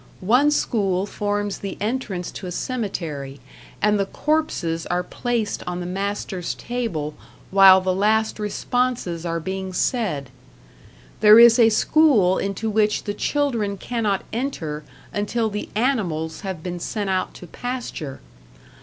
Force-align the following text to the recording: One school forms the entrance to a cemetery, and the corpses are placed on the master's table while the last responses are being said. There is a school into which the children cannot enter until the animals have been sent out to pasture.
One 0.25 0.49
school 0.49 1.05
forms 1.05 1.59
the 1.59 1.77
entrance 1.79 2.31
to 2.31 2.47
a 2.47 2.51
cemetery, 2.51 3.39
and 3.83 3.99
the 3.99 4.07
corpses 4.07 4.87
are 4.87 5.03
placed 5.03 5.61
on 5.67 5.79
the 5.79 5.85
master's 5.85 6.55
table 6.55 7.13
while 7.51 7.81
the 7.81 7.93
last 7.93 8.39
responses 8.39 9.27
are 9.27 9.39
being 9.39 9.73
said. 9.73 10.31
There 11.19 11.37
is 11.39 11.59
a 11.59 11.69
school 11.69 12.39
into 12.39 12.67
which 12.67 13.03
the 13.03 13.13
children 13.13 13.77
cannot 13.77 14.23
enter 14.33 14.83
until 15.13 15.51
the 15.51 15.69
animals 15.75 16.41
have 16.41 16.63
been 16.63 16.79
sent 16.79 17.11
out 17.11 17.35
to 17.35 17.45
pasture. 17.45 18.21